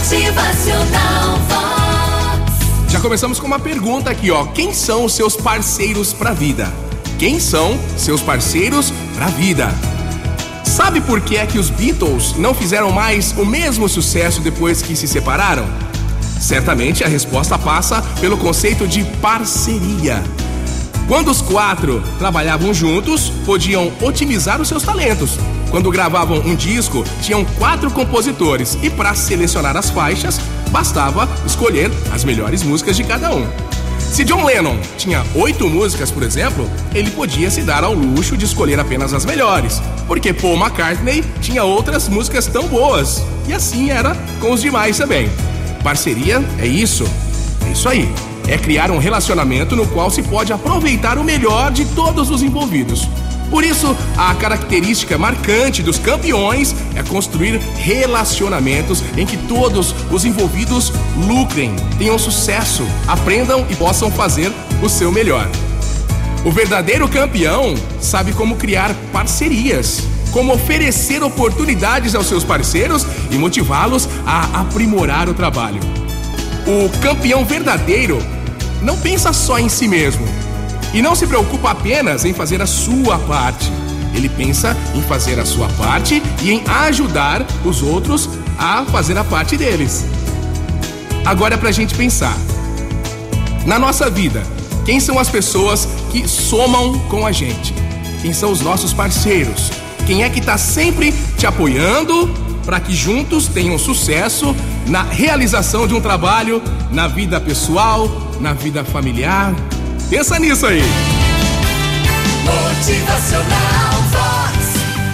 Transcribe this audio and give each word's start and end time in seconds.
Motivacional. 0.00 1.38
Já 2.88 2.98
começamos 3.00 3.38
com 3.38 3.46
uma 3.46 3.60
pergunta 3.60 4.08
aqui, 4.08 4.30
ó. 4.30 4.46
Quem 4.46 4.72
são 4.72 5.04
os 5.04 5.12
seus 5.12 5.36
parceiros 5.36 6.14
pra 6.14 6.32
vida? 6.32 6.72
Quem 7.18 7.38
são 7.38 7.78
seus 7.98 8.22
parceiros 8.22 8.90
pra 9.14 9.26
vida? 9.26 9.68
Sabe 10.64 11.02
por 11.02 11.20
que 11.20 11.36
é 11.36 11.44
que 11.44 11.58
os 11.58 11.68
Beatles 11.68 12.34
não 12.38 12.54
fizeram 12.54 12.90
mais 12.90 13.32
o 13.32 13.44
mesmo 13.44 13.90
sucesso 13.90 14.40
depois 14.40 14.80
que 14.80 14.96
se 14.96 15.06
separaram? 15.06 15.66
Certamente 16.40 17.04
a 17.04 17.06
resposta 17.06 17.58
passa 17.58 18.00
pelo 18.22 18.38
conceito 18.38 18.88
de 18.88 19.04
parceria. 19.20 20.24
Quando 21.10 21.28
os 21.28 21.42
quatro 21.42 22.00
trabalhavam 22.20 22.72
juntos, 22.72 23.30
podiam 23.44 23.92
otimizar 24.00 24.60
os 24.60 24.68
seus 24.68 24.84
talentos. 24.84 25.40
Quando 25.68 25.90
gravavam 25.90 26.38
um 26.38 26.54
disco, 26.54 27.04
tinham 27.20 27.44
quatro 27.58 27.90
compositores 27.90 28.78
e 28.80 28.88
para 28.88 29.12
selecionar 29.16 29.76
as 29.76 29.90
faixas, 29.90 30.40
bastava 30.70 31.28
escolher 31.44 31.90
as 32.12 32.22
melhores 32.22 32.62
músicas 32.62 32.96
de 32.96 33.02
cada 33.02 33.34
um. 33.34 33.44
Se 33.98 34.22
John 34.22 34.44
Lennon 34.44 34.76
tinha 34.96 35.26
oito 35.34 35.68
músicas, 35.68 36.12
por 36.12 36.22
exemplo, 36.22 36.70
ele 36.94 37.10
podia 37.10 37.50
se 37.50 37.62
dar 37.62 37.82
ao 37.82 37.92
luxo 37.92 38.36
de 38.36 38.44
escolher 38.44 38.78
apenas 38.78 39.12
as 39.12 39.24
melhores, 39.24 39.82
porque 40.06 40.32
Paul 40.32 40.56
McCartney 40.56 41.24
tinha 41.40 41.64
outras 41.64 42.08
músicas 42.08 42.46
tão 42.46 42.68
boas. 42.68 43.20
E 43.48 43.52
assim 43.52 43.90
era 43.90 44.14
com 44.38 44.52
os 44.52 44.62
demais 44.62 44.96
também. 44.96 45.28
Parceria 45.82 46.40
é 46.60 46.68
isso. 46.68 47.04
É 47.66 47.72
isso 47.72 47.88
aí 47.88 48.08
é 48.50 48.58
criar 48.58 48.90
um 48.90 48.98
relacionamento 48.98 49.76
no 49.76 49.86
qual 49.86 50.10
se 50.10 50.24
pode 50.24 50.52
aproveitar 50.52 51.16
o 51.18 51.24
melhor 51.24 51.70
de 51.70 51.84
todos 51.84 52.30
os 52.30 52.42
envolvidos. 52.42 53.08
Por 53.48 53.64
isso, 53.64 53.96
a 54.16 54.34
característica 54.34 55.16
marcante 55.16 55.82
dos 55.82 55.98
campeões 55.98 56.74
é 56.96 57.02
construir 57.02 57.60
relacionamentos 57.76 59.02
em 59.16 59.24
que 59.24 59.36
todos 59.36 59.94
os 60.10 60.24
envolvidos 60.24 60.92
lucrem, 61.28 61.74
tenham 61.96 62.18
sucesso, 62.18 62.84
aprendam 63.06 63.64
e 63.70 63.76
possam 63.76 64.10
fazer 64.10 64.52
o 64.82 64.88
seu 64.88 65.12
melhor. 65.12 65.48
O 66.44 66.50
verdadeiro 66.50 67.08
campeão 67.08 67.74
sabe 68.00 68.32
como 68.32 68.56
criar 68.56 68.94
parcerias, 69.12 70.02
como 70.32 70.54
oferecer 70.54 71.22
oportunidades 71.22 72.16
aos 72.16 72.26
seus 72.26 72.42
parceiros 72.42 73.06
e 73.30 73.36
motivá-los 73.36 74.08
a 74.26 74.60
aprimorar 74.60 75.28
o 75.28 75.34
trabalho. 75.34 75.80
O 76.66 76.88
campeão 77.00 77.44
verdadeiro 77.44 78.18
não 78.82 78.96
pensa 78.96 79.32
só 79.32 79.58
em 79.58 79.68
si 79.68 79.86
mesmo 79.86 80.26
e 80.92 81.00
não 81.00 81.14
se 81.14 81.26
preocupa 81.26 81.70
apenas 81.70 82.24
em 82.24 82.32
fazer 82.32 82.60
a 82.60 82.66
sua 82.66 83.18
parte. 83.18 83.70
Ele 84.14 84.28
pensa 84.28 84.76
em 84.94 85.02
fazer 85.02 85.38
a 85.38 85.46
sua 85.46 85.68
parte 85.70 86.22
e 86.42 86.50
em 86.50 86.62
ajudar 86.66 87.46
os 87.64 87.82
outros 87.82 88.28
a 88.58 88.84
fazer 88.86 89.16
a 89.16 89.24
parte 89.24 89.56
deles. 89.56 90.04
Agora 91.24 91.54
é 91.54 91.56
pra 91.56 91.70
gente 91.70 91.94
pensar. 91.94 92.36
Na 93.64 93.78
nossa 93.78 94.10
vida, 94.10 94.42
quem 94.84 94.98
são 94.98 95.18
as 95.18 95.28
pessoas 95.28 95.86
que 96.10 96.26
somam 96.26 96.98
com 97.08 97.24
a 97.24 97.32
gente? 97.32 97.74
Quem 98.20 98.32
são 98.32 98.50
os 98.50 98.60
nossos 98.60 98.92
parceiros? 98.92 99.70
Quem 100.06 100.24
é 100.24 100.28
que 100.28 100.40
está 100.40 100.58
sempre 100.58 101.14
te 101.36 101.46
apoiando 101.46 102.49
para 102.64 102.80
que 102.80 102.94
juntos 102.94 103.46
tenham 103.48 103.78
sucesso 103.78 104.54
na 104.86 105.02
realização 105.02 105.86
de 105.86 105.94
um 105.94 106.00
trabalho, 106.00 106.62
na 106.92 107.06
vida 107.06 107.40
pessoal, 107.40 108.08
na 108.40 108.52
vida 108.52 108.84
familiar. 108.84 109.54
Pensa 110.08 110.38
nisso 110.38 110.66
aí. 110.66 110.82
Motivacional 112.44 114.02
Vox, 114.10 114.56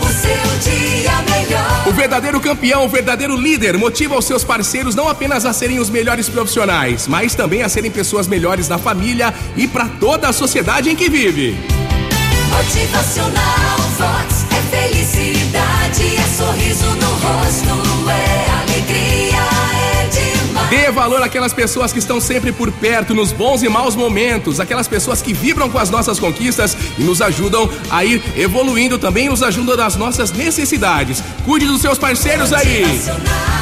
o 0.00 0.06
seu 0.06 0.72
dia 0.72 1.12
melhor. 1.22 1.88
O 1.88 1.92
verdadeiro 1.92 2.40
campeão, 2.40 2.84
o 2.84 2.88
verdadeiro 2.88 3.36
líder, 3.36 3.76
motiva 3.76 4.16
os 4.16 4.24
seus 4.24 4.42
parceiros 4.42 4.94
não 4.94 5.08
apenas 5.08 5.44
a 5.44 5.52
serem 5.52 5.78
os 5.78 5.90
melhores 5.90 6.28
profissionais, 6.28 7.06
mas 7.06 7.34
também 7.34 7.62
a 7.62 7.68
serem 7.68 7.90
pessoas 7.90 8.26
melhores 8.26 8.68
na 8.68 8.78
família 8.78 9.34
e 9.56 9.68
para 9.68 9.86
toda 9.86 10.28
a 10.28 10.32
sociedade 10.32 10.88
em 10.88 10.96
que 10.96 11.08
vive. 11.08 11.56
Motivacional 12.50 13.78
Vox 13.98 14.35
sorriso 16.36 16.84
no 16.96 17.08
rosto, 17.14 18.10
é 18.10 18.50
alegria, 18.60 19.38
é 19.72 20.08
demais. 20.08 20.68
Dê 20.68 20.90
valor 20.92 21.22
àquelas 21.22 21.54
pessoas 21.54 21.94
que 21.94 21.98
estão 21.98 22.20
sempre 22.20 22.52
por 22.52 22.70
perto 22.70 23.14
nos 23.14 23.32
bons 23.32 23.62
e 23.62 23.68
maus 23.70 23.96
momentos, 23.96 24.60
aquelas 24.60 24.86
pessoas 24.86 25.22
que 25.22 25.32
vibram 25.32 25.70
com 25.70 25.78
as 25.78 25.88
nossas 25.88 26.20
conquistas 26.20 26.76
e 26.98 27.02
nos 27.02 27.22
ajudam 27.22 27.70
a 27.88 28.04
ir 28.04 28.22
evoluindo 28.36 28.98
também, 28.98 29.30
nos 29.30 29.42
ajudam 29.42 29.78
nas 29.78 29.96
nossas 29.96 30.30
necessidades. 30.30 31.22
Cuide 31.46 31.64
dos 31.64 31.80
seus 31.80 31.96
parceiros 31.96 32.52
aí. 32.52 32.82
Motivacional 32.82 33.55